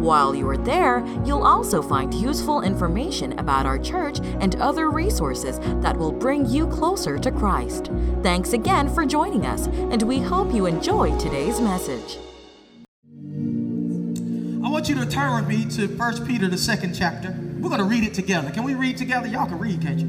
[0.00, 5.58] While you are there, you'll also find useful information about our church and other resources
[5.82, 7.90] that will bring you closer to Christ.
[8.22, 12.16] Thanks again for joining us, and we hope you enjoy today's message.
[14.64, 17.36] I want you to turn with me to 1 Peter, the second chapter.
[17.58, 18.50] We're going to read it together.
[18.50, 19.26] Can we read together?
[19.26, 20.06] Y'all can read, can't you?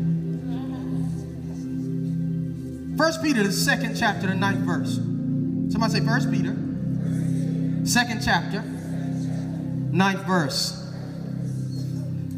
[2.95, 4.95] 1 Peter, the second chapter, the ninth verse.
[5.73, 6.55] Somebody say 1 Peter,
[7.86, 8.64] second chapter,
[9.91, 10.77] ninth verse.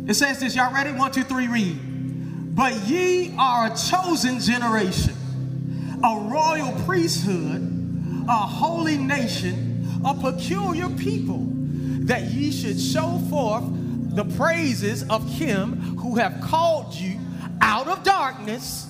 [0.08, 0.92] It says this, y'all ready?
[0.92, 2.56] One, two, three, read.
[2.56, 5.16] But ye are a chosen generation,
[6.04, 11.48] a royal priesthood, a holy nation, a peculiar people,
[12.06, 13.64] that ye should show forth
[14.16, 17.18] the praises of him who have called you
[17.62, 18.88] out of darkness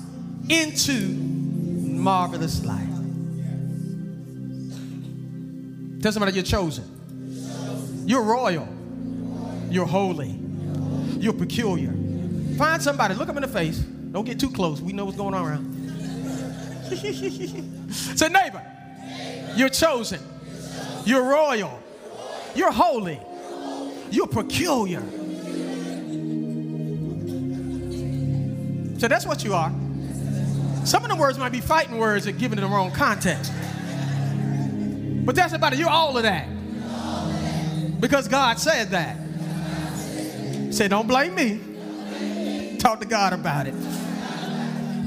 [0.49, 2.89] into marvelous light.
[6.01, 6.83] Tell somebody you're chosen.
[8.05, 8.67] You're royal.
[9.69, 10.35] You're holy.
[11.17, 11.93] You're peculiar.
[12.57, 13.79] Find somebody, look them in the face.
[13.79, 14.81] Don't get too close.
[14.81, 15.73] We know what's going on around.
[17.91, 18.61] Say, neighbor,
[19.55, 20.19] you're chosen.
[21.05, 21.79] You're royal.
[22.55, 23.19] You're holy.
[24.11, 25.01] You're peculiar.
[28.99, 29.71] So that's what you are.
[30.85, 33.51] Some of the words might be fighting words that given in the wrong context.
[35.25, 35.79] But that's about it.
[35.79, 36.47] You're all of that.
[38.03, 39.15] Because God said that.
[40.73, 42.77] Say, don't blame me.
[42.77, 43.73] Talk to God about it.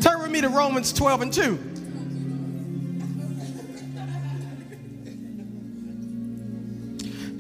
[0.01, 1.59] Turn with me to Romans 12 and 2.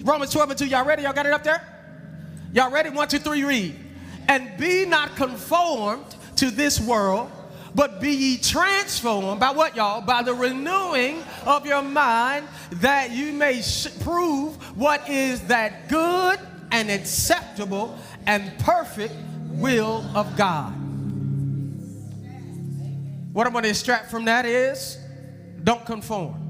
[0.04, 0.66] Romans 12 and 2.
[0.66, 1.04] Y'all ready?
[1.04, 1.66] Y'all got it up there?
[2.52, 2.90] Y'all ready?
[2.90, 3.74] One, two, three, read.
[4.28, 6.04] And be not conformed
[6.36, 7.30] to this world,
[7.76, 10.00] but be ye transformed by what, y'all?
[10.00, 16.40] By the renewing of your mind, that you may sh- prove what is that good
[16.72, 19.14] and acceptable and perfect
[19.50, 20.72] will of God.
[23.34, 24.96] What I'm going to extract from that is
[25.62, 26.42] don't conform.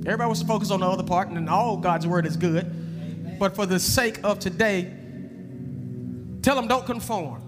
[0.00, 3.38] Everybody wants to focus on the other part, and all God's word is good.
[3.38, 4.92] But for the sake of today,
[6.46, 7.42] tell them don't conform.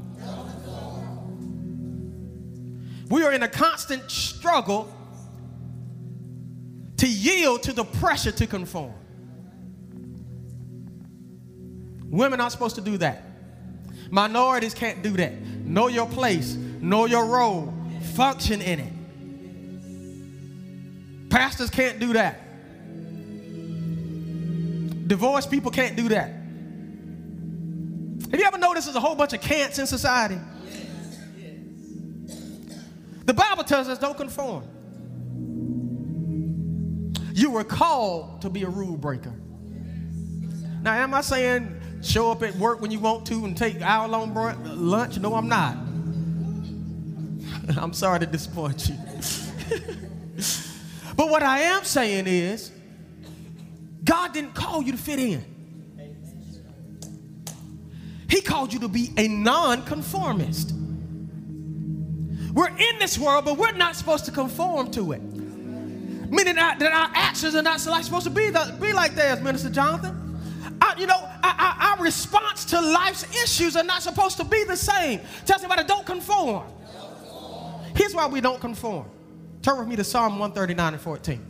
[3.08, 4.92] We are in a constant struggle
[6.96, 8.94] to yield to the pressure to conform.
[12.06, 13.22] Women aren't supposed to do that.
[14.10, 15.32] Minorities can't do that.
[15.64, 17.72] Know your place, know your role,
[18.14, 18.92] function in it.
[21.30, 22.40] Pastors can't do that.
[25.06, 26.37] Divorced people can't do that.
[28.30, 30.38] Have you ever noticed there's a whole bunch of can'ts in society?
[33.24, 34.64] The Bible tells us don't conform.
[37.34, 39.34] You were called to be a rule breaker.
[40.82, 44.08] Now, am I saying show up at work when you want to and take hour
[44.08, 45.18] long lunch?
[45.18, 45.76] No, I'm not.
[47.76, 48.96] I'm sorry to disappoint you.
[51.16, 52.72] but what I am saying is,
[54.04, 55.44] God didn't call you to fit in.
[58.28, 60.74] He called you to be a nonconformist.
[62.52, 65.22] We're in this world, but we're not supposed to conform to it.
[65.22, 69.70] Meaning that, that our actions are not supposed to be, the, be like theirs, Minister
[69.70, 70.38] Jonathan.
[70.82, 74.76] Our, you know, our, our, response to life's issues are not supposed to be the
[74.76, 75.20] same.
[75.46, 76.66] Tell somebody, don't conform.
[77.96, 79.06] Here's why we don't conform.
[79.62, 81.44] Turn with me to Psalm 139 and 14.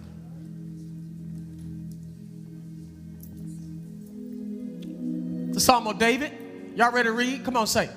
[5.53, 6.47] The Psalm of David.
[6.78, 7.44] Y'all ready to read?
[7.44, 7.91] Come on, say.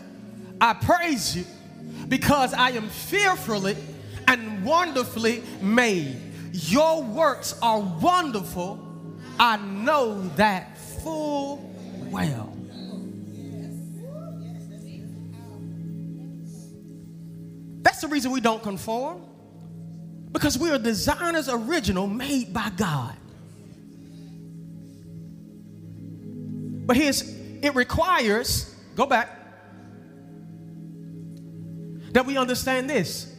[0.59, 1.45] I praise you
[2.07, 3.77] because I am fearfully
[4.27, 6.19] and wonderfully made.
[6.51, 8.83] Your works are wonderful.
[9.39, 11.57] I know that full
[12.09, 12.57] well.
[17.83, 19.21] That's the reason we don't conform.
[20.31, 23.15] Because we are designers original made by God.
[26.87, 28.70] But here's it requires,
[29.01, 29.29] go back,
[32.11, 33.33] that we understand this.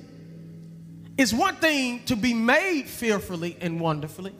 [1.16, 4.34] It's one thing to be made fearfully and wonderfully.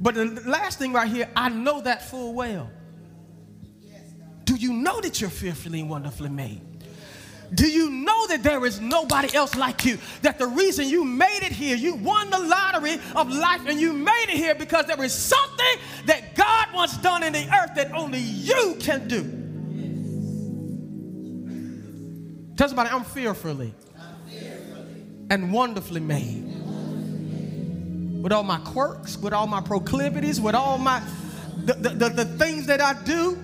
[0.00, 2.68] But the last thing right here, I know that full well.
[4.44, 6.60] Do you know that you're fearfully and wonderfully made?
[7.54, 9.98] Do you know that there is nobody else like you?
[10.22, 13.92] That the reason you made it here, you won the lottery of life and you
[13.92, 17.92] made it here because there is something that God wants done in the earth that
[17.92, 19.43] only you can do.
[22.56, 25.02] Tell somebody, I'm fearfully, I'm fearfully.
[25.30, 26.44] and wonderfully made.
[28.22, 31.02] With all my quirks, with all my proclivities, with all my
[31.64, 33.38] the, the, the, the things that I do,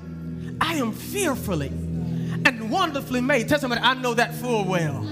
[0.60, 3.48] I am fearfully and wonderfully made.
[3.48, 5.06] Tell somebody, I know that full well.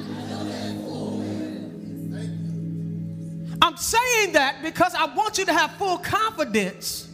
[3.60, 7.08] I'm saying that because I want you to have full confidence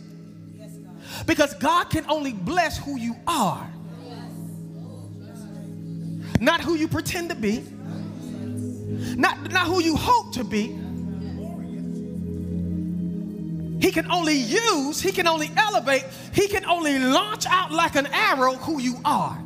[1.27, 3.69] because God can only bless who you are,
[6.41, 7.65] not who you pretend to be,
[9.17, 10.79] not, not who you hope to be.
[13.81, 18.07] He can only use, he can only elevate, he can only launch out like an
[18.07, 19.39] arrow who you are.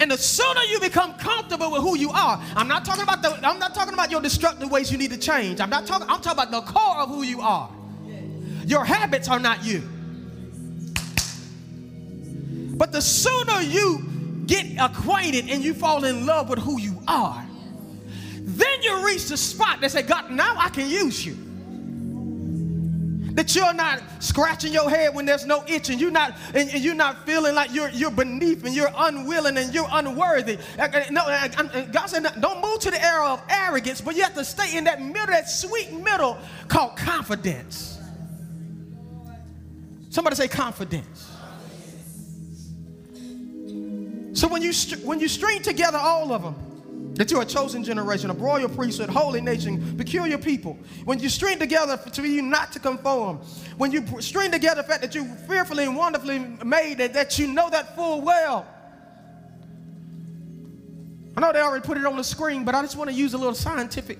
[0.00, 3.30] And the sooner you become comfortable with who you are, I'm not talking about the,
[3.46, 5.60] I'm not talking about your destructive ways you need to change.
[5.60, 7.70] I'm not talking, I'm talking about the core of who you are.
[8.66, 9.82] Your habits are not you.
[12.76, 14.04] But the sooner you
[14.46, 17.46] get acquainted and you fall in love with who you are,
[18.40, 21.36] then you reach the spot that say, God, now I can use you.
[23.34, 26.82] That you're not scratching your head when there's no itch, and you're not and, and
[26.82, 30.56] you're not feeling like you're you're beneath and you're unwilling and you're unworthy.
[31.10, 31.22] No,
[31.92, 34.84] God said, don't move to the era of arrogance, but you have to stay in
[34.84, 36.38] that middle, that sweet middle
[36.68, 37.98] called confidence.
[40.08, 41.35] Somebody say confidence.
[44.36, 44.72] So when you
[45.02, 49.08] when you string together all of them, that you're a chosen generation, a royal priesthood,
[49.08, 50.78] holy nation, peculiar people.
[51.06, 53.38] When you string together to you not to conform,
[53.78, 57.46] when you string together the fact that you're fearfully and wonderfully made, that, that you
[57.46, 58.66] know that full well.
[61.34, 63.32] I know they already put it on the screen, but I just want to use
[63.32, 64.18] a little scientific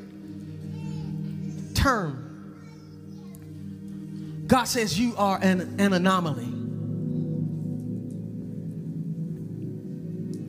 [1.74, 2.22] term.
[4.46, 6.55] God says you are an, an anomaly.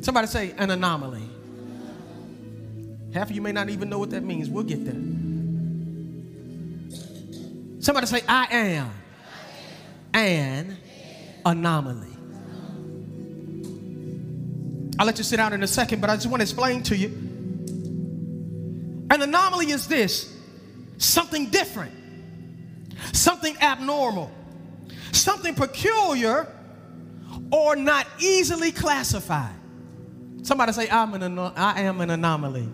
[0.07, 1.29] Somebody say an anomaly.
[3.13, 4.49] Half of you may not even know what that means.
[4.49, 4.93] We'll get there.
[7.81, 8.89] Somebody say, I am
[10.13, 10.77] an
[11.45, 12.07] anomaly.
[14.97, 16.95] I'll let you sit down in a second, but I just want to explain to
[16.95, 17.07] you.
[19.11, 20.33] An anomaly is this
[20.99, 21.91] something different,
[23.11, 24.31] something abnormal,
[25.11, 26.47] something peculiar,
[27.51, 29.56] or not easily classified.
[30.47, 32.69] Somebody say, I'm an, I am an anomaly.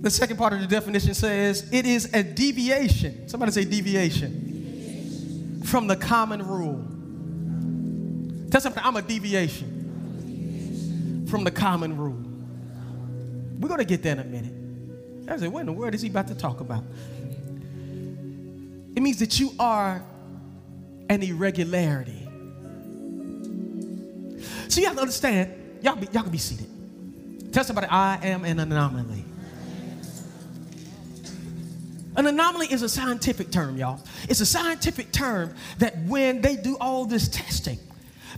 [0.00, 3.28] The second part of the definition says it is a deviation.
[3.28, 4.32] Somebody say deviation.
[4.40, 5.62] deviation.
[5.62, 6.84] From the common rule.
[8.50, 9.68] Tell something, I'm a deviation
[11.30, 12.18] from the common rule.
[13.60, 15.30] We're going to get there in a minute.
[15.30, 16.82] I said, what in the world is he about to talk about?
[18.96, 20.02] It means that you are
[21.08, 22.19] an irregularity.
[24.70, 25.52] So you have to understand,
[25.82, 27.52] y'all, be, y'all can be seated.
[27.52, 29.24] Tell somebody, I am an anomaly.
[32.14, 34.00] An anomaly is a scientific term, y'all.
[34.28, 37.80] It's a scientific term that when they do all this testing,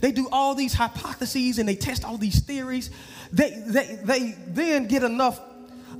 [0.01, 2.89] they do all these hypotheses and they test all these theories,
[3.31, 5.39] they, they, they then get enough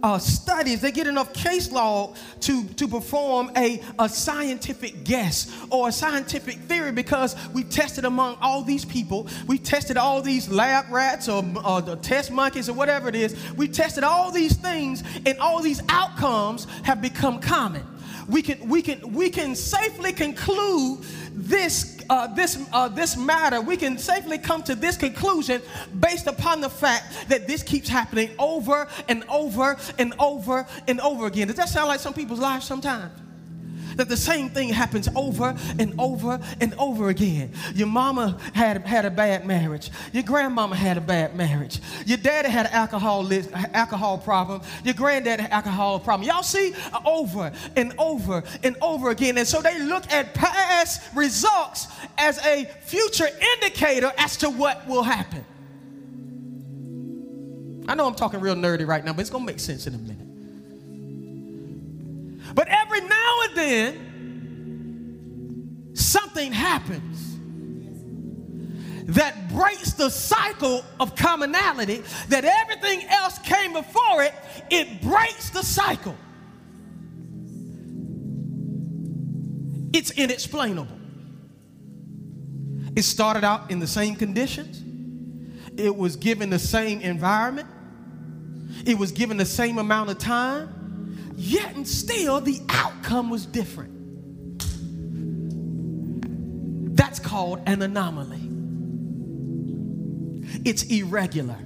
[0.01, 5.89] uh, studies, they get enough case law to, to perform a, a scientific guess or
[5.89, 9.27] a scientific theory because we tested among all these people.
[9.47, 13.35] We tested all these lab rats or, or the test monkeys or whatever it is.
[13.53, 17.85] We tested all these things, and all these outcomes have become common
[18.27, 21.00] we can we can we can safely conclude
[21.33, 23.62] this uh, this uh, this matter.
[23.62, 25.62] We can safely come to this conclusion
[26.00, 31.25] based upon the fact that this keeps happening over and over and over and over
[31.27, 31.48] again.
[31.48, 33.12] Does that sound like some people's lives sometimes?
[33.95, 37.51] That the same thing happens over and over and over again.
[37.73, 39.91] Your mama had, had a bad marriage.
[40.12, 41.79] Your grandmama had a bad marriage.
[42.05, 43.29] Your daddy had an alcohol,
[43.73, 44.62] alcohol problem.
[44.83, 46.27] Your granddad had an alcohol problem.
[46.27, 46.73] Y'all see
[47.05, 49.38] over and over and over again.
[49.38, 55.03] And so they look at past results as a future indicator as to what will
[55.03, 55.45] happen.
[57.88, 59.95] I know I'm talking real nerdy right now, but it's going to make sense in
[59.95, 60.17] a minute.
[62.55, 63.01] But every
[63.63, 64.00] then,
[65.93, 67.38] something happens
[69.15, 74.34] that breaks the cycle of commonality, that everything else came before it,
[74.70, 76.15] it breaks the cycle.
[79.93, 81.00] It's inexplainable.
[82.96, 84.82] It started out in the same conditions,
[85.77, 87.67] it was given the same environment,
[88.86, 90.82] it was given the same amount of time,
[91.35, 93.91] yet and still the outcome was different.
[96.95, 98.39] That's called an anomaly.
[100.65, 101.57] It's irregular.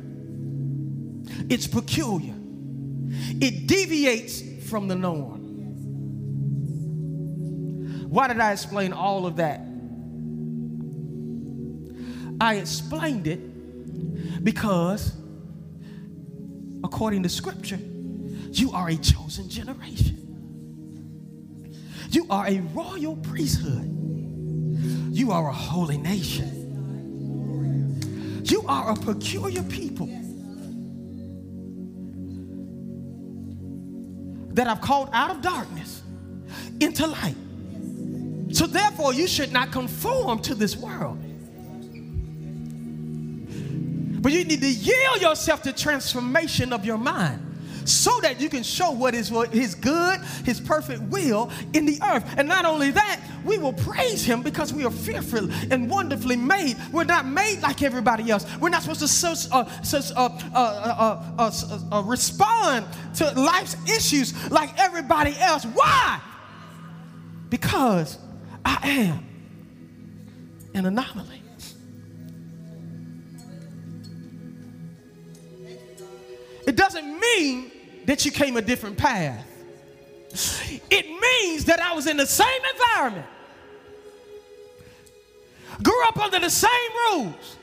[1.49, 2.35] It's peculiar.
[3.41, 5.37] It deviates from the norm.
[8.09, 9.61] Why did I explain all of that?
[12.39, 15.11] I explained it because,
[16.83, 17.79] according to Scripture,
[18.51, 20.23] you are a chosen generation.
[22.11, 23.93] You are a royal priesthood.
[25.11, 26.53] You are a holy nation.
[28.45, 30.07] You are a peculiar people
[34.53, 36.01] that I've called out of darkness
[36.79, 37.35] into light.
[38.51, 41.19] So, therefore, you should not conform to this world.
[44.21, 47.46] But you need to yield yourself to transformation of your mind
[47.87, 52.23] so that you can show what is his good, his perfect will in the earth.
[52.37, 56.75] And not only that, we will praise him because we are fearfully and wonderfully made.
[56.91, 58.45] We're not made like everybody else.
[58.59, 59.69] We're not supposed to uh,
[60.15, 61.51] uh, uh,
[61.91, 65.63] uh, respond to life's issues like everybody else.
[65.65, 66.19] Why?
[67.49, 68.17] Because
[68.65, 69.25] I am
[70.73, 71.41] an anomaly.
[76.67, 77.71] It doesn't mean
[78.07, 79.45] that you came a different path.
[80.89, 83.25] It means that I was in the same environment,
[85.83, 87.57] grew up under the same rules,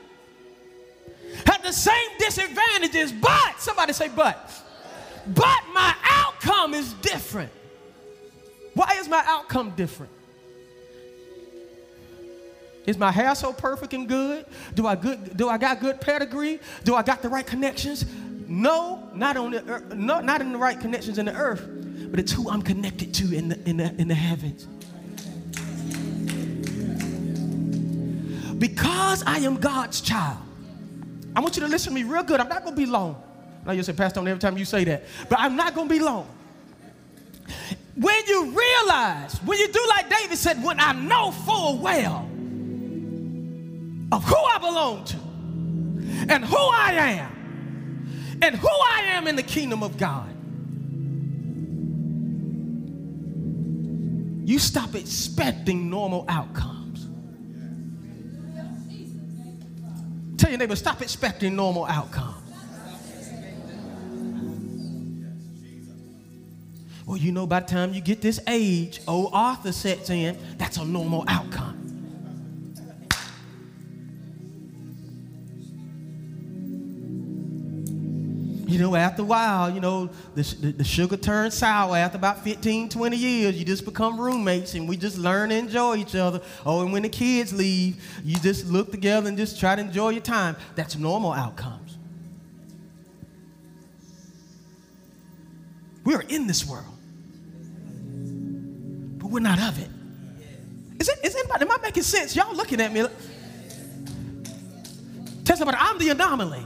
[1.45, 4.51] had the same disadvantages, but, somebody say, but,
[5.27, 7.51] but my outcome is different.
[8.73, 10.11] Why is my outcome different?
[12.85, 14.45] Is my hair so perfect and good?
[14.75, 15.35] Do I good?
[15.35, 16.59] Do I got good pedigree?
[16.83, 18.05] Do I got the right connections?
[18.47, 21.67] No, not on the earth, no, not in the right connections in the earth,
[22.11, 24.67] but it's who I'm connected to in the in the in the heavens.
[28.57, 30.37] Because I am God's child.
[31.35, 32.39] I want you to listen to me real good.
[32.39, 33.21] I'm not gonna be long.
[33.65, 36.27] Now you say, Pastor, every time you say that, but I'm not gonna be long.
[37.95, 42.29] When you realize, when you do like David said, when I know full well
[44.11, 45.17] of who I belong to
[46.29, 47.44] and who I am,
[48.41, 50.29] and who I am in the kingdom of God.
[54.47, 57.07] You stop expecting normal outcomes.
[60.37, 62.45] Tell your neighbor, stop expecting normal outcomes.
[67.05, 70.77] Well, you know, by the time you get this age, old Arthur sets in, that's
[70.77, 71.84] a normal outcome.
[78.67, 81.95] You know, after a while, you know, the, the, the, sugar turns sour.
[81.95, 85.97] After about 15, 20 years, you just become roommates and we just learn to enjoy
[85.97, 86.41] each other.
[86.65, 90.09] Oh, and when the kids leave, you just look together and just try to enjoy
[90.09, 90.55] your time.
[90.75, 91.97] That's normal outcomes.
[96.03, 96.85] We are in this world,
[99.19, 99.89] but we're not of it.
[100.99, 102.35] Is it, is anybody, am I making sense?
[102.35, 103.05] Y'all looking at me.
[105.43, 106.65] Tell somebody, I'm the anomaly.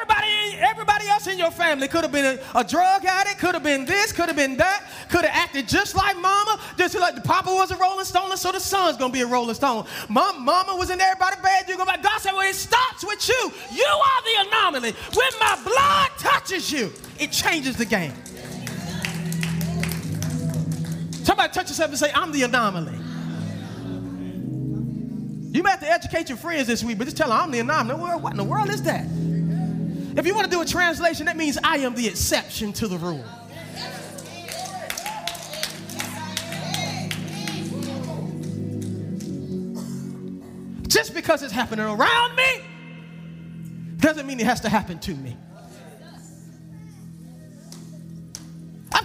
[0.00, 3.64] Everybody, everybody else in your family could have been a, a drug addict, could have
[3.64, 7.20] been this, could have been that, could have acted just like mama, just like the
[7.20, 9.84] papa was a rolling stone, so the son's gonna be a rolling stone.
[10.08, 13.28] Mom, mama was in everybody's bed, you're gonna be God said, well, it starts with
[13.28, 13.52] you.
[13.72, 14.92] You are the anomaly.
[15.14, 18.12] When my blood touches you, it changes the game.
[21.24, 22.96] Somebody touch yourself and say, I'm the anomaly.
[25.50, 27.58] You may have to educate your friends this week, but just tell them I'm the
[27.58, 27.98] anomaly.
[27.98, 29.04] What in the world is that?
[30.18, 32.98] If you want to do a translation, that means I am the exception to the
[32.98, 33.24] rule.
[40.88, 42.64] Just because it's happening around me
[43.98, 45.36] doesn't mean it has to happen to me.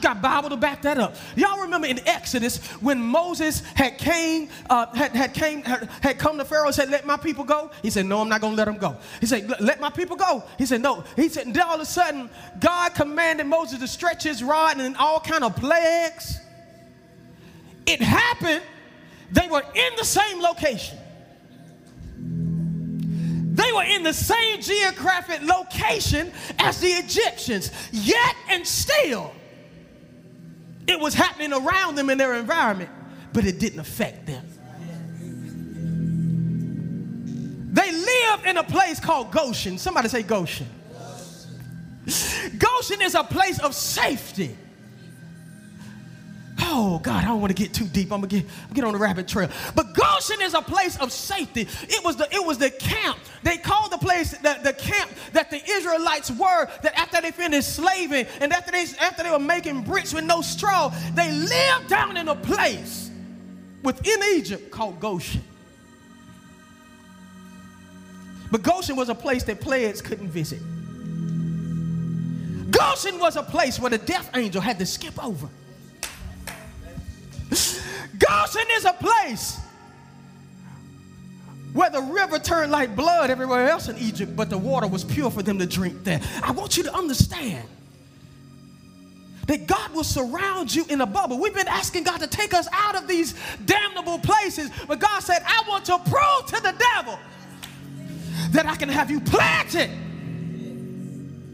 [0.03, 1.15] Got Bible to back that up.
[1.35, 6.37] Y'all remember in Exodus when Moses had came, uh, had, had came, had, had come
[6.37, 8.57] to Pharaoh and said, "Let my people go." He said, "No, I'm not going to
[8.57, 11.55] let them go." He said, "Let my people go." He said, "No." He said, and
[11.55, 12.29] then all of a sudden,
[12.59, 16.39] God commanded Moses to stretch his rod and all kind of plagues.
[17.85, 18.61] It happened.
[19.31, 20.97] They were in the same location.
[23.55, 29.33] They were in the same geographic location as the Egyptians, yet and still
[30.87, 32.89] it was happening around them in their environment,
[33.31, 34.45] but it didn't affect them.
[37.73, 39.77] They lived in a place called Goshen.
[39.77, 40.67] Somebody say Goshen.
[42.57, 44.55] Goshen is a place of safety.
[46.59, 48.11] Oh God, I don't want to get too deep.
[48.11, 49.49] I'm gonna get, get on the rabbit trail.
[49.75, 51.67] But Goshen is a place of safety.
[51.83, 53.17] It was the it was the camp.
[53.43, 56.69] They called the place the, the camp that the Israelites were.
[56.83, 60.41] That after they finished slaving and after they after they were making bricks with no
[60.41, 63.09] straw, they lived down in a place
[63.81, 65.43] within Egypt called Goshen.
[68.51, 70.59] But Goshen was a place that plagues couldn't visit.
[72.69, 75.49] Goshen was a place where the death angel had to skip over.
[78.17, 79.59] Goshen is a place
[81.73, 85.31] where the river turned like blood everywhere else in Egypt, but the water was pure
[85.31, 86.21] for them to drink there.
[86.43, 87.67] I want you to understand
[89.47, 91.39] that God will surround you in a bubble.
[91.39, 93.33] We've been asking God to take us out of these
[93.65, 97.19] damnable places, but God said, I want to prove to the devil
[98.51, 99.89] that I can have you planted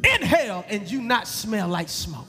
[0.04, 2.29] in hell and you not smell like smoke.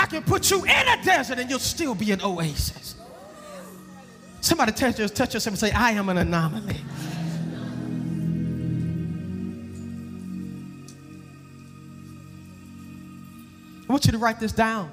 [0.00, 2.94] I can put you in a desert and you'll still be an oasis.
[4.40, 6.76] Somebody touch, touch yourself and say, I am an anomaly.
[13.86, 14.90] I want you to write this down.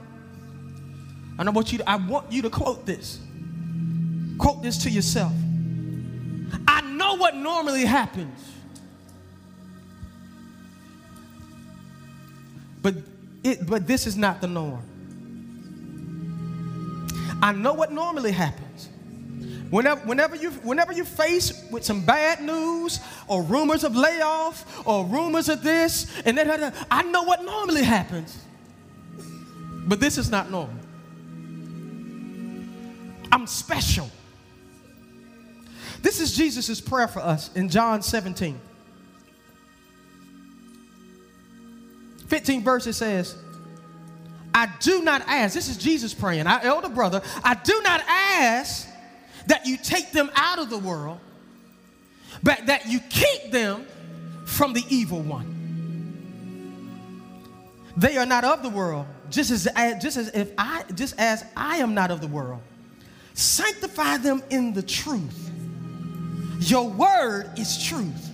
[1.39, 3.21] And I want you to, I want you to quote this.
[4.37, 5.31] Quote this to yourself.
[6.67, 8.37] I know what normally happens.
[12.81, 12.95] But
[13.45, 14.83] it, but this is not the norm.
[17.41, 18.89] I know what normally happens.
[19.69, 25.05] Whenever, whenever, you, whenever you face with some bad news or rumors of layoff or
[25.05, 28.39] rumors of this and that, I know what normally happens.
[29.87, 30.75] But this is not normal.
[33.31, 34.09] I'm special.
[36.01, 38.59] This is Jesus' prayer for us in John 17.
[42.27, 43.35] 15 verses says,
[44.57, 48.89] I do not ask, this is Jesus praying, our elder brother, I do not ask
[49.45, 51.19] that you take them out of the world,
[52.41, 53.85] but that you keep them
[54.47, 55.53] from the evil one.
[57.97, 59.67] They are not of the world, just as,
[60.01, 62.61] just as if I just as I am not of the world.
[63.35, 65.51] Sanctify them in the truth.
[66.61, 68.31] Your word is truth.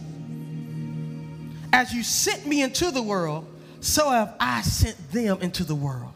[1.74, 3.46] As you sent me into the world,
[3.84, 6.14] so have I sent them into the world.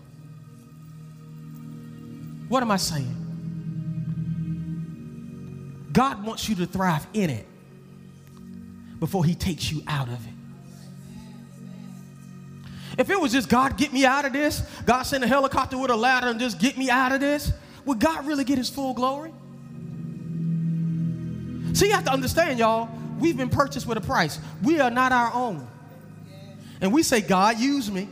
[2.48, 3.26] What am I saying?
[5.92, 7.46] God wants you to thrive in it
[9.02, 10.34] before he takes you out of it.
[12.98, 15.92] If it was just God, get me out of this, God send a helicopter with
[15.92, 17.52] a ladder and just get me out of this,
[17.84, 19.34] would God really get his full glory?
[21.74, 22.88] See, you have to understand, y'all,
[23.20, 24.40] we've been purchased with a price.
[24.64, 25.68] We are not our own
[26.82, 28.08] and we say, God, use me.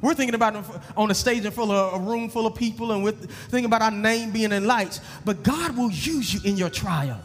[0.00, 0.64] We're thinking about
[0.96, 3.82] on a stage in full of a room full of people, and we're thinking about
[3.82, 5.00] our name being in lights.
[5.24, 7.20] But God will use you in your trial.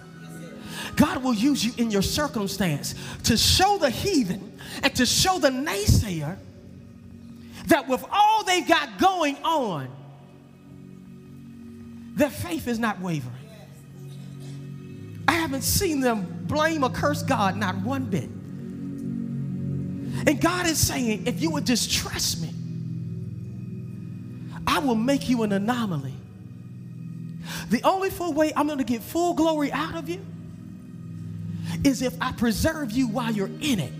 [0.96, 5.50] God will use you in your circumstance to show the heathen and to show the
[5.50, 6.38] naysayer
[7.68, 9.90] that with all they've got going on,
[12.16, 13.34] their faith is not wavering.
[15.28, 18.30] I haven't seen them blame or curse God not one bit.
[20.28, 22.50] And God is saying, if you would just trust me,
[24.68, 26.14] I will make you an anomaly.
[27.70, 30.26] The only full way I'm going to get full glory out of you
[31.84, 33.94] is if I preserve you while you're in it.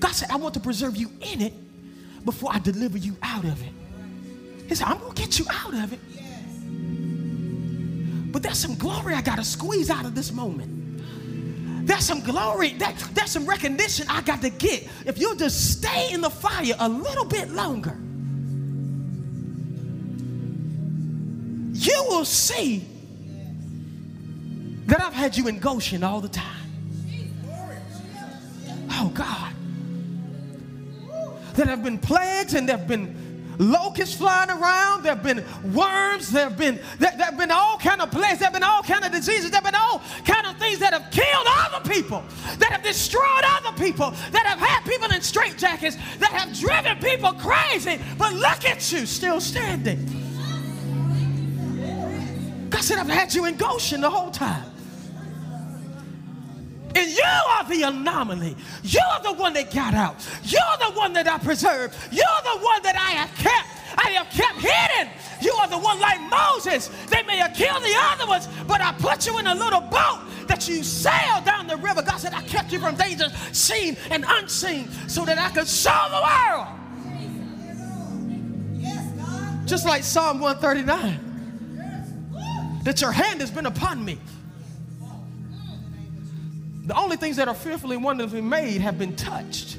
[0.00, 1.52] God said, I want to preserve you in it
[2.24, 3.72] before I deliver you out of it.
[4.68, 6.00] He said, I'm going to get you out of it.
[8.32, 10.77] But there's some glory I got to squeeze out of this moment.
[11.88, 14.86] There's some glory, that, there's some recognition I got to get.
[15.06, 17.98] If you'll just stay in the fire a little bit longer,
[21.72, 22.84] you will see
[24.84, 26.70] that I've had you in Goshen all the time.
[28.90, 29.54] Oh, God.
[31.54, 33.27] There have been plagues and there have been
[33.58, 35.02] locusts flying around.
[35.02, 36.30] There have been worms.
[36.30, 38.38] There have been there, there have been all kind of plagues.
[38.38, 39.50] There have been all kind of diseases.
[39.50, 42.24] There have been all kind of things that have killed other people,
[42.58, 47.32] that have destroyed other people, that have had people in straitjackets, that have driven people
[47.32, 48.00] crazy.
[48.16, 50.06] But look at you, still standing.
[52.70, 54.64] God said, I've had you in Goshen the whole time.
[56.98, 58.56] And you are the anomaly.
[58.82, 60.16] You're the one that got out.
[60.42, 61.96] You're the one that I preserved.
[62.10, 63.68] You're the one that I have kept.
[64.04, 66.88] I have kept hidden You are the one like Moses.
[67.06, 70.22] They may have killed the other ones, but I put you in a little boat
[70.48, 72.02] that you sail down the river.
[72.02, 76.08] God said, I kept you from danger seen and unseen so that I could show
[76.10, 76.66] the world.
[79.66, 81.26] Just like Psalm 139
[82.84, 84.18] that your hand has been upon me.
[86.88, 89.76] The only things that are fearfully and wonderfully made have been touched.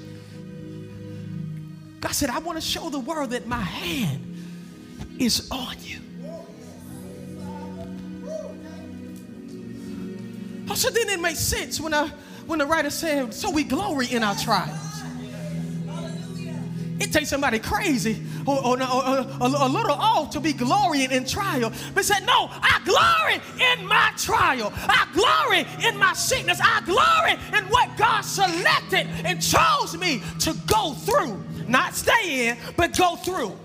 [2.01, 4.37] God said, I want to show the world that my hand
[5.17, 5.99] is on you.
[10.75, 12.09] So then it makes sense when, I,
[12.45, 14.88] when the writer said, So we glory in our trials.
[16.99, 21.25] It takes somebody crazy or, or, or, or, a little off to be glorying in
[21.25, 21.71] trial.
[21.93, 24.73] But said, No, I glory in my trial.
[24.75, 26.59] I glory in my sickness.
[26.61, 31.41] I glory in what God selected and chose me to go through.
[31.67, 33.57] Not stay in, but go through.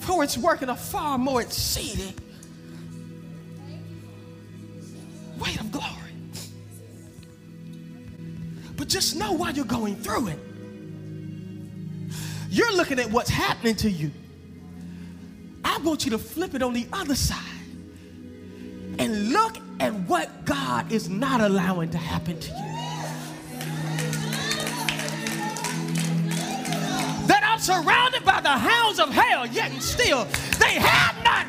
[0.00, 2.14] For it's working a far more exceeding
[8.78, 10.38] But just know while you're going through it,
[12.48, 14.12] you're looking at what's happening to you.
[15.64, 17.36] I want you to flip it on the other side
[18.98, 22.56] and look at what God is not allowing to happen to you.
[27.26, 30.24] That I'm surrounded by the hounds of hell, yet and still
[30.58, 31.46] they have not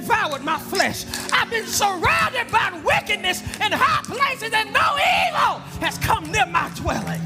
[0.00, 1.04] devoured my flesh.
[1.32, 6.70] I've been surrounded by wickedness in high places, and no evil has come near my
[6.74, 7.20] dwelling.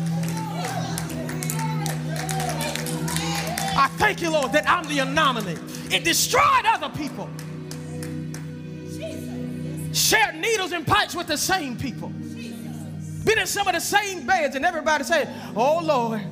[3.81, 5.57] I thank you, Lord, that I'm the anomaly.
[5.90, 7.28] It destroyed other people.
[9.92, 12.12] Shared needles and pipes with the same people.
[13.24, 16.22] Been in some of the same beds, and everybody said, Oh Lord.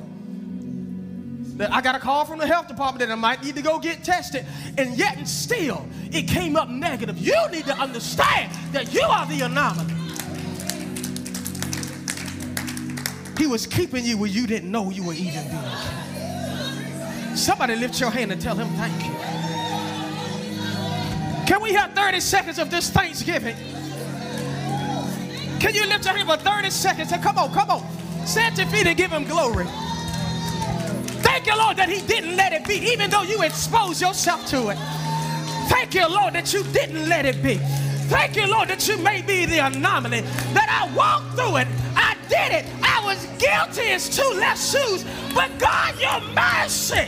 [1.59, 4.03] I got a call from the health department that I might need to go get
[4.03, 4.45] tested.
[4.77, 7.17] And yet and still, it came up negative.
[7.17, 9.93] You need to understand that you are the anomaly.
[13.37, 17.35] He was keeping you where you didn't know you were even being.
[17.35, 19.11] Somebody lift your hand and tell him thank you.
[21.45, 23.55] Can we have 30 seconds of this Thanksgiving?
[25.59, 27.09] Can you lift your hand for 30 seconds?
[27.09, 28.27] Say, come on, come on.
[28.27, 29.65] Stand your feet and give him glory.
[31.47, 34.67] Thank you, Lord, that He didn't let it be, even though you exposed yourself to
[34.67, 34.77] it.
[35.69, 37.55] Thank you, Lord, that you didn't let it be.
[38.11, 41.67] Thank you, Lord, that you made me the anomaly, that I walked through it.
[41.95, 42.65] I did it.
[42.83, 45.05] I was guilty as two left shoes.
[45.33, 47.07] But God, your mercy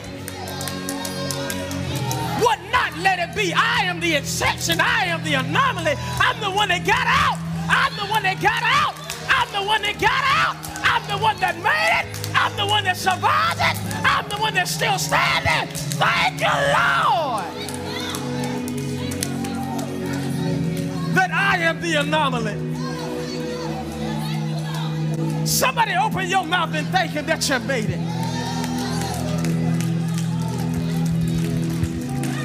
[2.40, 3.52] would not let it be.
[3.54, 4.80] I am the exception.
[4.80, 5.96] I am the anomaly.
[6.16, 7.36] I'm the one that got out.
[7.68, 8.96] I'm the one that got out.
[9.28, 10.79] I'm the one that got out.
[10.92, 12.06] I'm the one that made it.
[12.36, 13.78] I'm the one that survived it.
[14.04, 15.70] I'm the one that's still standing.
[16.02, 17.46] Thank you, Lord.
[21.14, 22.56] That I am the anomaly.
[25.46, 28.00] Somebody open your mouth and thank him that you made it.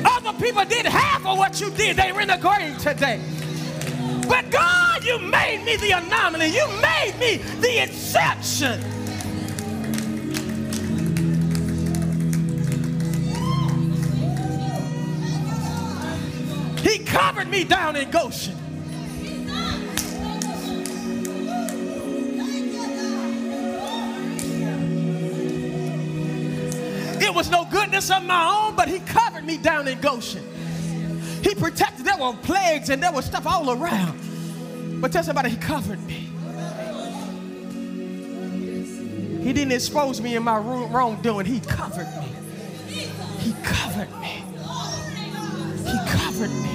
[0.04, 1.96] Other people did half of what you did.
[1.96, 3.20] They were in the grave today.
[4.28, 6.46] But God, you made me the anomaly.
[6.46, 8.80] You made me the exception.
[16.78, 18.56] He covered me down in Goshen.
[27.20, 30.44] It was no goodness of my own, but he covered me down in Goshen.
[31.42, 32.06] He protected.
[32.06, 34.33] There were plagues and there was stuff all around.
[35.04, 36.30] But tell somebody, He covered me.
[39.42, 41.44] He didn't expose me in my wrongdoing.
[41.44, 42.28] He covered me.
[43.38, 44.42] He covered me.
[45.84, 46.70] He covered me.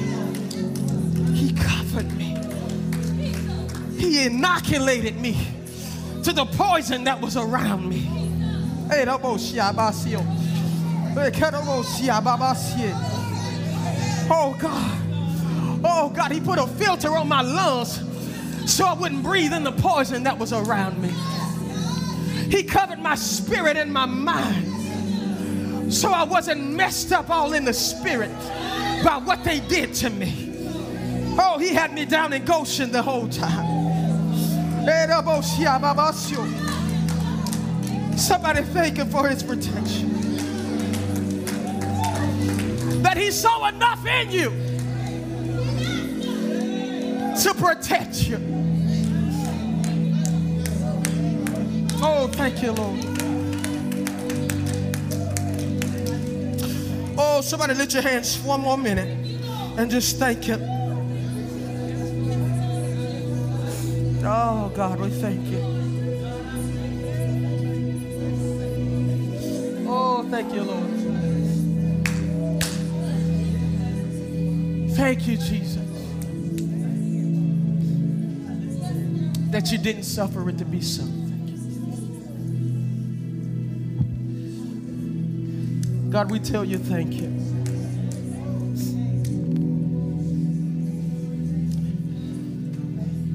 [1.33, 2.37] He covered me.
[3.97, 5.35] He inoculated me
[6.21, 8.01] to the poison that was around me.
[8.91, 9.05] Hey,
[14.29, 15.01] Oh God.
[15.83, 18.08] Oh God, he put a filter on my lungs
[18.69, 21.09] so I wouldn't breathe in the poison that was around me.
[22.49, 27.73] He covered my spirit and my mind so I wasn't messed up all in the
[27.73, 28.29] spirit
[29.03, 30.55] by what they did to me.
[31.39, 33.79] Oh, he had me down in Goshen the whole time.
[38.17, 40.09] Somebody thank him for his protection
[43.01, 44.68] that He saw enough in you
[47.43, 48.37] to protect you.
[52.01, 52.99] Oh, thank you, Lord.
[57.17, 59.07] Oh, somebody lift your hands one more minute
[59.77, 60.61] and just thank Him.
[64.25, 65.59] Oh, God, we thank you.
[69.87, 70.89] Oh, thank you, Lord.
[74.91, 75.88] Thank you, Jesus.
[79.59, 81.03] That you didn't suffer it to be so.
[86.09, 87.27] God, we tell you thank you.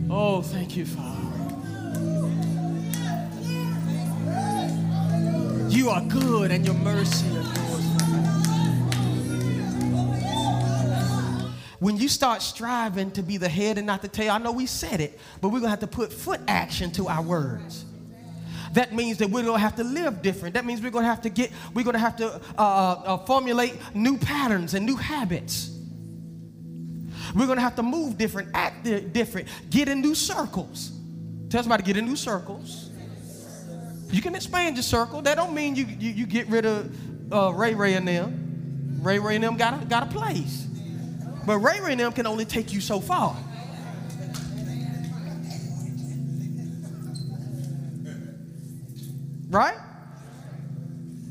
[0.09, 1.21] Oh, thank you, Father.
[5.69, 7.27] You are good and your mercy
[12.05, 15.01] you start striving to be the head and not the tail, I know we said
[15.01, 17.87] it, but we're gonna have to put foot action to our words.
[18.75, 20.55] That means that we're gonna have to live different.
[20.55, 24.19] That means we're gonna have to get, we're gonna have to uh, uh, formulate new
[24.19, 25.71] patterns and new habits.
[27.35, 30.93] We're gonna have to move different, act different, get in new circles.
[31.49, 32.91] Tell somebody get in new circles.
[34.11, 35.23] You can expand your circle.
[35.23, 39.01] That don't mean you you, you get rid of uh, Ray Ray and them.
[39.01, 40.67] Ray Ray and them got a, got a place.
[41.47, 43.37] But Ray and them can only take you so far.
[49.51, 49.77] Right?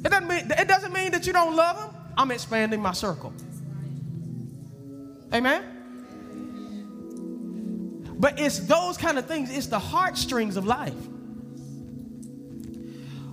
[0.05, 1.89] It doesn't mean, it doesn't mean that you don't love them.
[2.17, 3.33] I'm expanding my circle.
[5.33, 5.63] Amen?
[8.19, 10.93] But it's those kind of things, it's the heartstrings of life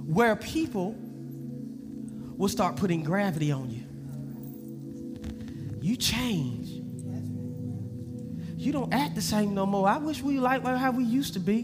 [0.07, 0.97] where people
[2.37, 3.85] will start putting gravity on you.
[5.81, 6.69] You change.
[8.57, 9.89] You don't act the same no more.
[9.89, 11.63] I wish we like how we used to be.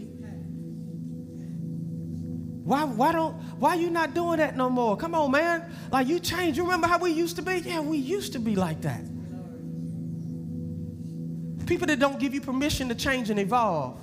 [2.63, 4.97] Why, why don't why you not doing that no more?
[4.97, 5.71] Come on, man.
[5.91, 6.57] Like you changed.
[6.57, 7.59] You remember how we used to be?
[7.59, 9.03] Yeah, we used to be like that.
[11.65, 13.97] People that don't give you permission to change and evolve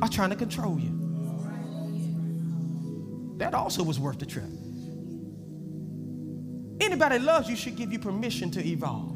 [0.00, 0.98] are trying to control you.
[3.38, 4.44] That also was worth the trip.
[6.82, 9.12] Anybody loves you should give you permission to evolve.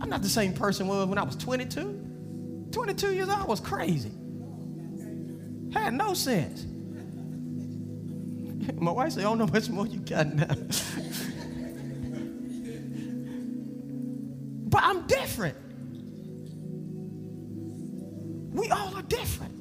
[0.00, 2.68] I'm not the same person when I was 22.
[2.72, 4.10] 22 years old, I was crazy.
[5.74, 6.64] Had no sense.
[8.80, 10.46] My wife said, I don't know much more you got now.
[14.70, 15.58] but I'm different.
[18.54, 19.52] We all are different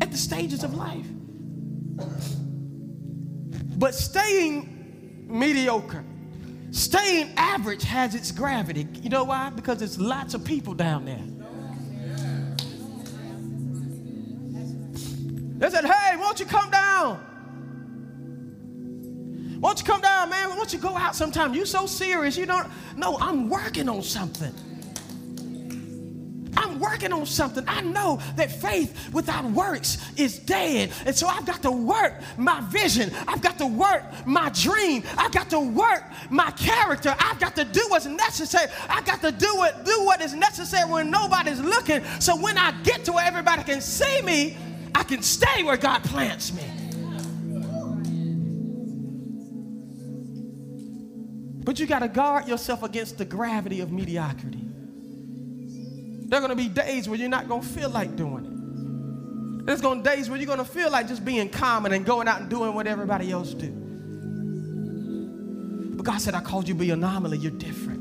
[0.00, 1.04] at the stages of life.
[3.76, 6.04] But staying mediocre,
[6.70, 8.86] staying average has its gravity.
[9.02, 9.50] You know why?
[9.50, 11.24] Because there's lots of people down there.
[15.58, 17.26] They said, hey, won't you come down?
[19.60, 20.56] Won't you come down, man?
[20.56, 21.52] Won't you go out sometime?
[21.52, 22.36] You so serious.
[22.38, 22.66] You don't.
[22.96, 24.54] No, I'm working on something
[26.90, 27.64] working on something.
[27.68, 30.90] I know that faith without works is dead.
[31.06, 33.12] And so I've got to work my vision.
[33.28, 35.04] I've got to work my dream.
[35.16, 37.14] I've got to work my character.
[37.18, 38.70] I've got to do what's necessary.
[38.88, 42.02] I've got to do it, do what is necessary when nobody's looking.
[42.18, 44.56] So when I get to where everybody can see me,
[44.94, 46.64] I can stay where God plants me.
[51.62, 54.69] But you got to guard yourself against the gravity of mediocrity.
[56.30, 59.66] There are going to be days where you're not going to feel like doing it.
[59.66, 62.06] There's going to be days where you're going to feel like just being common and
[62.06, 63.68] going out and doing what everybody else do.
[65.96, 67.38] But God said, I called you to be anomaly.
[67.38, 67.98] You're different.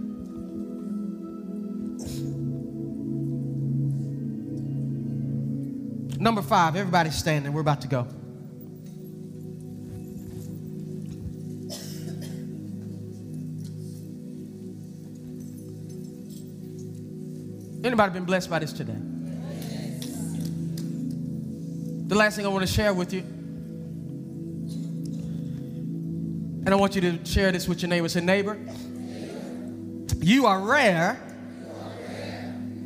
[6.19, 7.51] Number five, everybody's standing.
[7.51, 8.07] We're about to go.
[17.89, 18.93] Anybody been blessed by this today?
[22.07, 23.21] The last thing I want to share with you,
[26.61, 28.07] and I want you to share this with your neighbor.
[28.07, 28.59] Say, neighbor,
[30.19, 31.19] you are rare,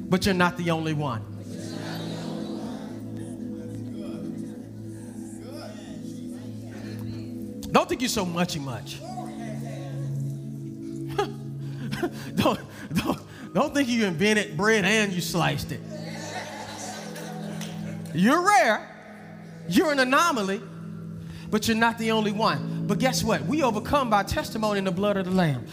[0.07, 1.21] but you're not the only one.
[7.73, 9.01] Don't think you're so muchy much.
[12.37, 12.59] don't,
[12.93, 13.19] don't,
[13.53, 15.81] don't think you invented bread and you sliced it.
[18.15, 18.89] You're rare,
[19.67, 20.61] you're an anomaly,
[21.49, 22.85] but you're not the only one.
[22.87, 23.45] But guess what?
[23.45, 25.65] We overcome by testimony in the blood of the Lamb.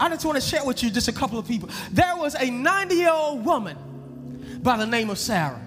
[0.00, 1.68] I just want to share with you just a couple of people.
[1.92, 3.76] There was a 90 year old woman
[4.62, 5.60] by the name of Sarah.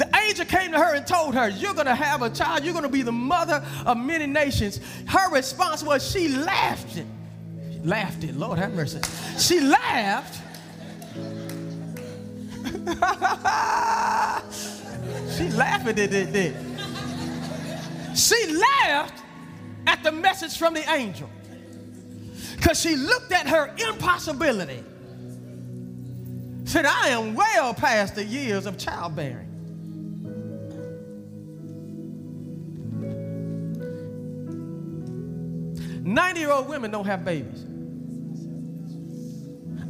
[0.00, 2.72] The angel came to her and told her, You're going to have a child, you're
[2.72, 7.06] going to be the mother of many nations, her response was she laughed it.
[7.84, 9.00] Laughed it, Lord have mercy.
[9.38, 10.42] She laughed.
[15.36, 16.54] she laughed at it.
[18.14, 19.22] She laughed
[19.86, 21.30] at the message from the angel
[22.56, 24.84] because she looked at her impossibility.
[26.64, 29.49] Said, I am well past the years of childbearing.
[36.10, 37.62] Ninety-year-old women don't have babies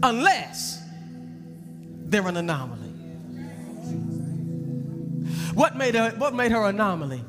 [0.02, 0.82] unless
[2.04, 2.90] they're an anomaly.
[5.54, 7.24] What made her, what made her anomaly?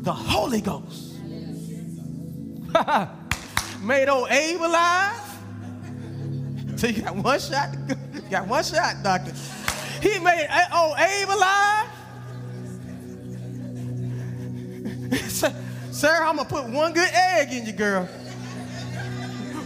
[0.00, 1.14] The Holy Ghost.
[3.82, 5.14] made old Abe alive.
[6.76, 7.74] So you got one shot.
[8.30, 9.32] Got one shot, doctor.
[10.00, 11.97] He made old Abe alive.
[15.98, 18.08] Sir, I'm gonna put one good egg in you, girl.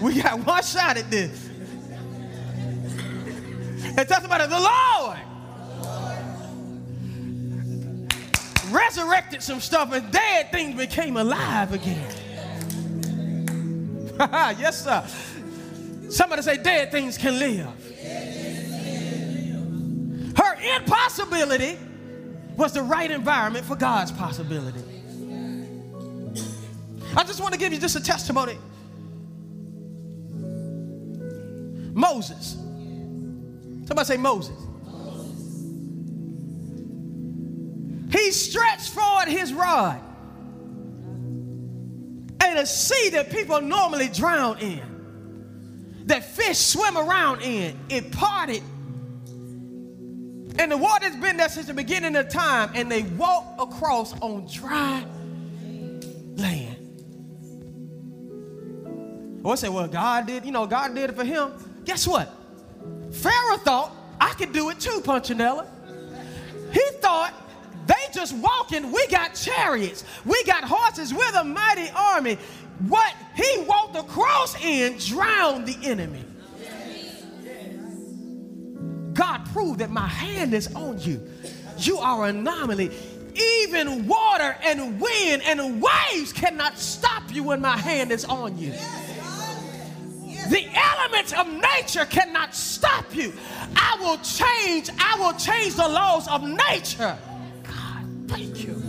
[0.00, 1.46] We got one shot at this.
[3.84, 5.18] And about it, the Lord
[8.70, 12.10] resurrected some stuff and dead things became alive again.
[14.18, 15.04] yes, sir.
[16.08, 17.66] Somebody say, dead things can live.
[20.38, 21.78] Her impossibility
[22.56, 24.91] was the right environment for God's possibility.
[27.16, 28.58] I just want to give you just a testimony.
[31.94, 32.56] Moses.
[33.86, 34.56] Somebody say Moses.
[38.10, 40.00] He stretched forward his rod
[42.40, 44.82] and a sea that people normally drown in,
[46.06, 48.62] that fish swim around in, it parted.
[50.58, 54.46] And the water's been there since the beginning of time, and they walked across on
[54.46, 55.04] dry
[56.36, 56.71] land.
[59.44, 61.52] Or say, well, God did, you know, God did it for him.
[61.84, 62.32] Guess what?
[63.12, 65.66] Pharaoh thought I could do it too, Punchinella.
[66.72, 67.34] He thought
[67.86, 68.92] they just walking.
[68.92, 70.04] We got chariots.
[70.24, 71.12] We got horses.
[71.12, 72.38] We're the mighty army.
[72.88, 76.24] What he walked across in drowned the enemy.
[79.12, 81.20] God proved that my hand is on you.
[81.78, 82.90] You are an anomaly.
[83.34, 88.72] Even water and wind and waves cannot stop you when my hand is on you.
[90.48, 93.32] The elements of nature cannot stop you.
[93.76, 97.16] I will change, I will change the laws of nature.
[97.62, 98.82] God, thank you.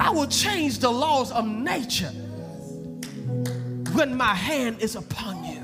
[0.00, 2.12] I will change the laws of nature
[3.92, 5.60] when my hand is upon you.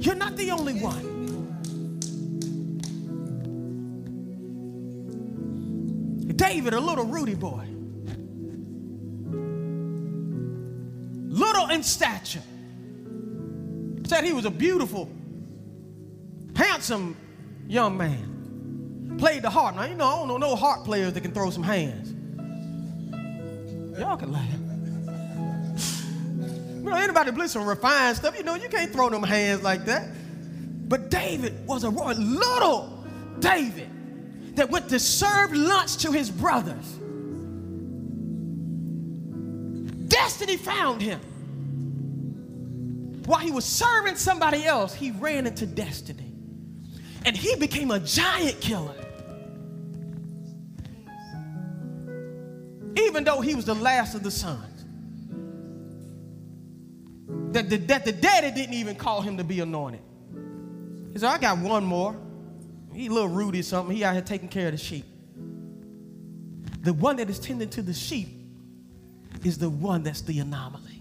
[0.00, 1.14] You're not the only one.
[6.36, 7.66] David, a little Rudy boy,
[11.70, 12.42] in stature,
[14.06, 15.10] said he was a beautiful,
[16.56, 17.16] handsome
[17.66, 18.34] young man
[19.18, 19.76] played the harp.
[19.76, 22.12] Now, you know, I don't know no harp players that can throw some hands.
[23.98, 24.48] Y'all can laugh.
[26.84, 29.84] You know, anybody play some refined stuff, you know, you can't throw them hands like
[29.86, 30.08] that.
[30.88, 33.04] But David was a little
[33.38, 36.98] David that went to serve lunch to his brothers.
[40.08, 41.20] Destiny found him.
[43.26, 46.32] While he was serving somebody else, he ran into destiny.
[47.24, 49.04] And he became a giant killer.
[53.14, 54.84] even though he was the last of the sons.
[57.52, 60.02] That the, that the daddy didn't even call him to be anointed.
[61.12, 62.16] He said, I got one more.
[62.92, 63.94] He little Rudy something.
[63.94, 65.04] He out here taking care of the sheep.
[66.80, 68.28] The one that is tending to the sheep
[69.44, 70.93] is the one that's the anomaly.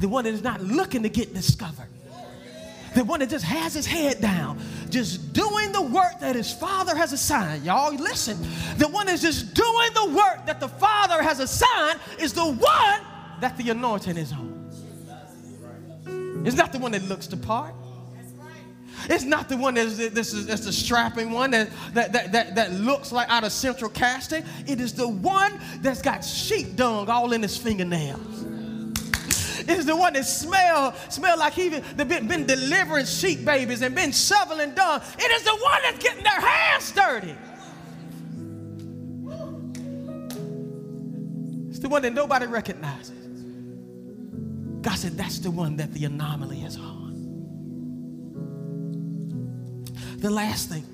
[0.00, 1.88] The one that is not looking to get discovered
[2.96, 6.96] the one that just has his head down, just doing the work that his father
[6.96, 7.62] has assigned.
[7.64, 8.38] Y'all listen.
[8.78, 13.00] The one that's just doing the work that the father has assigned is the one
[13.40, 14.54] that the anointing is on.
[16.46, 17.74] It's not the one that looks the part.
[19.10, 22.54] It's not the one that's, this is, that's the strapping one that, that, that, that,
[22.54, 24.42] that looks like out of central casting.
[24.66, 28.55] It is the one that's got sheep dung all in his fingernails
[29.68, 33.94] is the one that smell, smell like he been, been, been delivering sheep babies and
[33.94, 35.00] been shoveling dung.
[35.18, 37.34] It is the one that's getting their hands dirty.
[41.68, 43.10] It's the one that nobody recognizes.
[44.82, 46.96] God said, that's the one that the anomaly is on.
[50.18, 50.84] The last thing.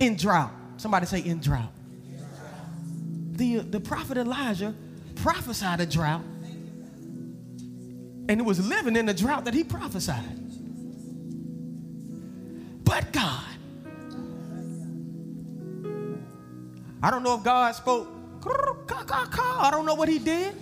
[0.00, 0.63] In drought.
[0.76, 1.72] Somebody say in drought.
[3.32, 4.74] The, the prophet Elijah
[5.16, 6.24] prophesied a drought,
[8.28, 10.40] and it was living in the drought that he prophesied.
[12.84, 13.44] But God,
[17.02, 18.08] I don't know if God spoke,
[18.46, 20.54] I don't know what he did.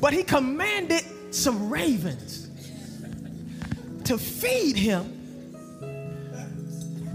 [0.00, 1.02] But he commanded
[1.34, 2.48] some ravens
[4.04, 5.15] to feed him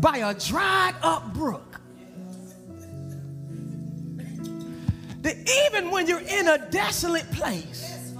[0.02, 1.80] by a dried up brook.
[5.22, 5.38] That
[5.68, 8.14] even when you're in a desolate place,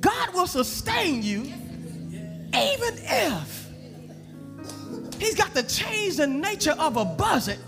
[0.00, 1.42] God will sustain you
[2.54, 3.68] even if
[5.20, 7.58] He's got to change the nature of a buzzard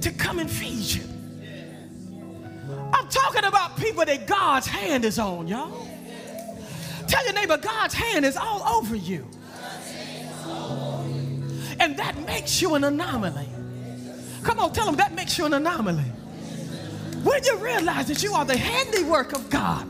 [0.00, 1.02] to come and feed you.
[2.92, 5.88] I'm talking about people that God's hand is on, y'all.
[7.06, 9.28] Tell your neighbor, God's hand is all over you.
[11.82, 13.48] And that makes you an anomaly.
[14.44, 16.04] Come on, tell them that makes you an anomaly.
[17.24, 19.84] When you realize that you are the handiwork of God,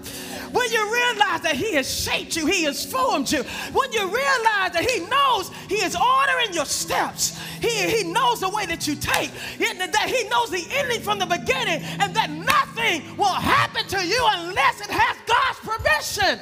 [0.53, 3.43] when you realize that He has shaped you, He has formed you,
[3.75, 8.49] when you realize that He knows He is ordering your steps, He, he knows the
[8.49, 13.17] way that you take, that He knows the ending from the beginning, and that nothing
[13.19, 16.41] will happen to you unless it has God's permission.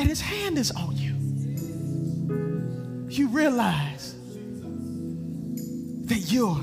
[0.00, 1.12] That His hand is on you.
[3.10, 4.14] You realize
[6.06, 6.56] that you're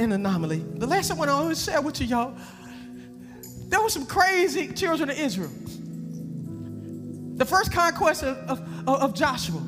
[0.00, 0.64] an anomaly.
[0.78, 2.36] The last time I to share with you, y'all,
[3.68, 5.52] there were some crazy children of Israel.
[7.36, 9.62] The first conquest of, of, of Joshua.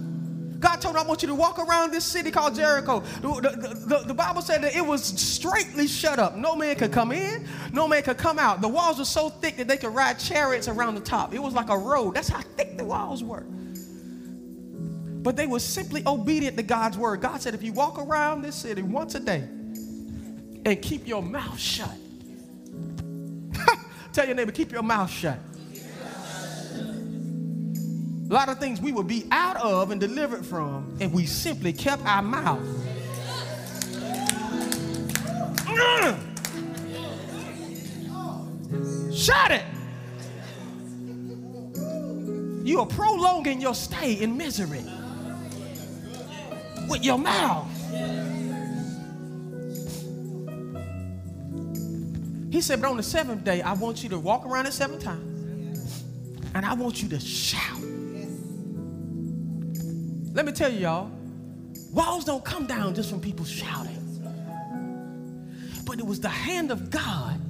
[0.59, 3.01] God told him, I want you to walk around this city called Jericho.
[3.21, 6.37] The, the, the, the, Bible said that it was straightly shut up.
[6.37, 8.61] No man could come in, no man could come out.
[8.61, 11.33] The walls were so thick that they could ride chariots around the top.
[11.33, 12.15] It was like a road.
[12.15, 13.45] That's how thick the walls were.
[15.23, 17.21] But they were simply obedient to God's word.
[17.21, 19.49] God said, if you walk around this city once a day,
[20.65, 21.97] and keep your mouth shut.
[24.13, 25.39] Tell your neighbor, keep your mouth shut.
[28.29, 31.73] A lot of things we would be out of and delivered from if we simply
[31.73, 32.61] kept our mouth.
[35.65, 36.19] Mm.
[39.17, 39.65] Shut it.
[42.67, 44.85] You are prolonging your stay in misery
[46.87, 47.67] with your mouth.
[52.51, 54.99] He said, but on the seventh day, I want you to walk around it seven
[54.99, 56.05] times.
[56.55, 57.79] And I want you to shout.
[60.39, 61.11] Let me tell you, y'all,
[61.93, 63.99] walls don't come down just from people shouting.
[65.85, 67.41] But it was the hand of God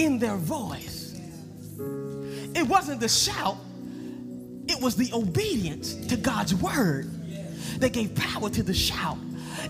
[0.00, 1.20] in their voice.
[2.54, 3.58] It wasn't the shout,
[4.68, 7.10] it was the obedience to God's word
[7.78, 9.18] that gave power to the shout.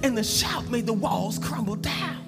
[0.05, 2.21] And the shout made the walls crumble down.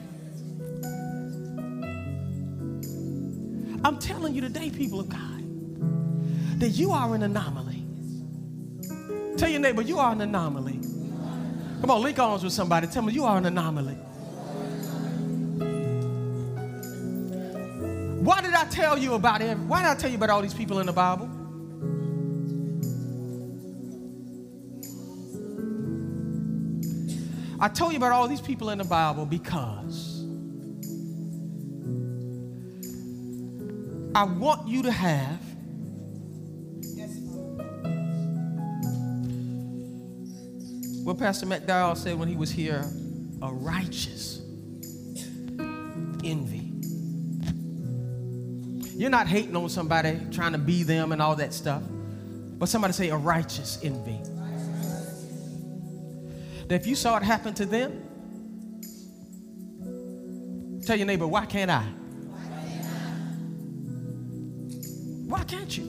[3.85, 7.76] I'm telling you today, people of God, that you are an anomaly.
[9.37, 10.81] Tell your neighbor, you are an anomaly.
[11.81, 12.87] Come on, link arms with somebody.
[12.87, 13.97] Tell me, you are an anomaly.
[18.23, 19.57] Why did I tell you about it?
[19.59, 21.31] Why did I tell you about all these people in the Bible?
[27.61, 30.25] I told you about all these people in the Bible because
[34.15, 35.46] I want you to have
[41.07, 42.85] what Pastor McDowell said when he was here
[43.41, 44.41] a righteous
[46.25, 46.73] envy.
[48.99, 51.85] You're not hating on somebody, trying to be them and all that stuff,
[52.59, 54.19] but somebody say a righteous envy.
[56.67, 58.03] That if you saw it happen to them,
[60.85, 61.85] tell your neighbor, why can't I?
[65.29, 65.85] Why can't you?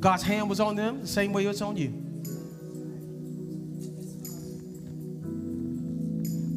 [0.00, 2.07] God's hand was on them the same way it's on you.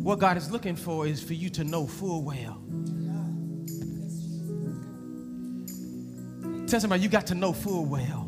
[0.04, 2.60] What God is looking for is for you to know full well.
[6.68, 8.28] Tell somebody you got to know full well.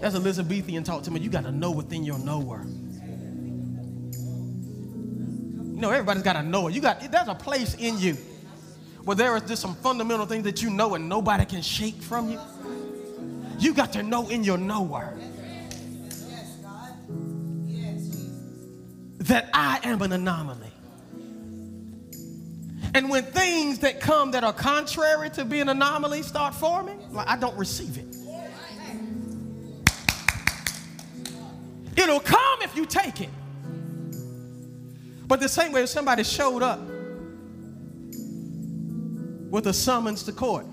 [0.00, 1.18] That's Elizabethan talk to me.
[1.20, 2.64] You got to know within your knower.
[5.74, 6.74] You know, everybody's got to know it.
[6.74, 8.16] You got there's a place in you
[9.02, 12.30] where there is just some fundamental things that you know and nobody can shake from
[12.30, 12.40] you.
[13.58, 15.18] You got to know in your knower
[19.26, 20.72] that I am an anomaly.
[22.94, 27.28] And when things that come that are contrary to being an anomaly start forming, like
[27.28, 28.06] I don't receive it.
[31.96, 33.30] It'll come if you take it.
[35.26, 36.78] But the same way if somebody showed up
[39.50, 40.66] with a summons to court,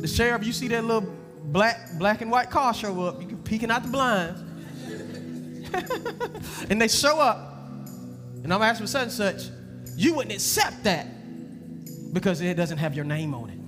[0.00, 1.10] the sheriff, you see that little
[1.44, 4.40] black, black and white car show up, you can peeking out the blinds.
[6.70, 7.38] and they show up,
[8.42, 9.42] and I'm asking for such and such,
[9.96, 11.06] you wouldn't accept that
[12.12, 13.60] because it doesn't have your name on it.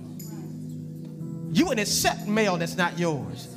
[1.55, 3.47] You wouldn't accept mail that's not yours.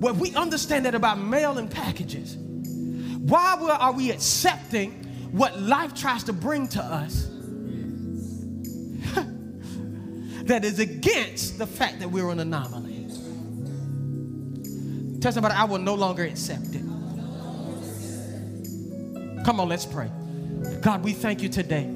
[0.00, 2.36] Well, we understand that about mail and packages.
[2.36, 4.92] Why are we accepting
[5.32, 7.24] what life tries to bring to us
[10.44, 12.87] that is against the fact that we're an anomaly?
[15.20, 16.82] Tell somebody, I will no longer accept it.
[19.44, 20.10] Come on, let's pray.
[20.82, 21.90] God, we thank you today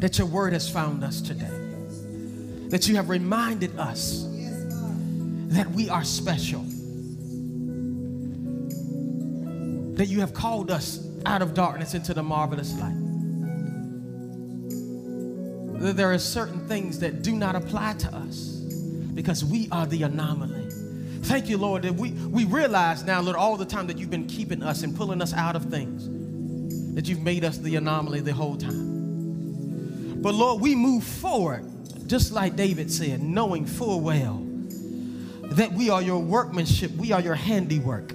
[0.00, 1.48] that your word has found us today,
[2.68, 4.26] that you have reminded us
[5.48, 6.60] that we are special,
[9.96, 13.00] that you have called us out of darkness into the marvelous light.
[15.80, 18.48] That there are certain things that do not apply to us
[19.14, 20.63] because we are the anomaly.
[21.24, 24.26] Thank you, Lord, that we, we realize now, Lord, all the time that you've been
[24.26, 26.06] keeping us and pulling us out of things,
[26.94, 30.20] that you've made us the anomaly the whole time.
[30.20, 31.64] But Lord, we move forward,
[32.06, 34.42] just like David said, knowing full well
[35.54, 38.12] that we are your workmanship, we are your handiwork.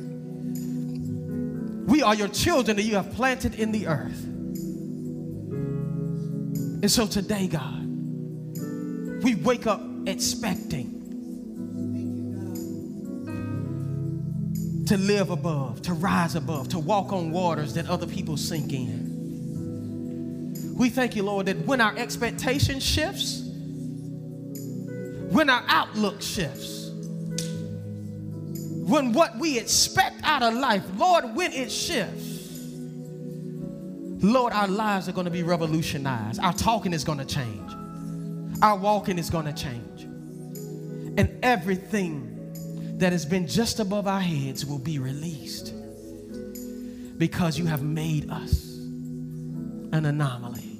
[1.90, 4.24] We are your children that you have planted in the earth.
[6.82, 7.86] And so today, God,
[9.24, 10.99] we wake up expecting
[14.90, 20.74] to live above, to rise above, to walk on waters that other people sink in.
[20.76, 23.44] We thank you, Lord, that when our expectation shifts,
[25.30, 26.90] when our outlook shifts,
[28.90, 32.66] when what we expect out of life, Lord, when it shifts,
[34.24, 36.40] Lord, our lives are going to be revolutionized.
[36.40, 37.72] Our talking is going to change.
[38.64, 40.02] Our walking is going to change.
[41.20, 42.39] And everything
[43.00, 45.74] that has been just above our heads will be released
[47.18, 48.76] because you have made us
[49.94, 50.78] an anomaly.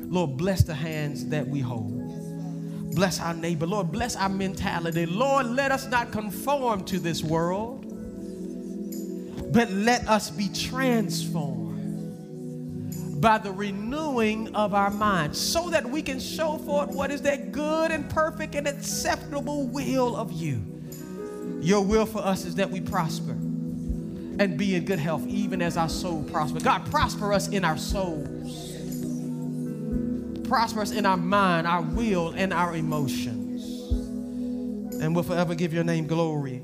[0.00, 2.94] Lord, bless the hands that we hold.
[2.94, 3.66] Bless our neighbor.
[3.66, 5.04] Lord, bless our mentality.
[5.04, 7.84] Lord, let us not conform to this world,
[9.52, 11.66] but let us be transformed
[13.20, 17.52] by the renewing of our minds so that we can show forth what is that
[17.52, 20.75] good and perfect and acceptable will of you.
[21.60, 25.76] Your will for us is that we prosper and be in good health, even as
[25.76, 26.60] our soul prosper.
[26.60, 28.66] God, prosper us in our souls
[30.46, 33.64] prosper us in our mind, our will, and our emotions.
[35.02, 36.62] And we'll forever give your name glory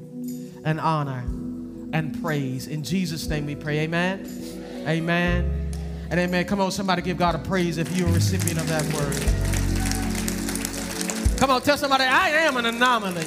[0.64, 1.24] and honor
[1.92, 2.66] and praise.
[2.66, 3.80] In Jesus' name we pray.
[3.80, 4.26] Amen.
[4.86, 5.70] Amen.
[6.10, 6.46] And amen.
[6.46, 9.18] Come on, somebody give God a praise if you're a recipient of that word.
[11.38, 13.26] Come on, tell somebody, I am an anomaly.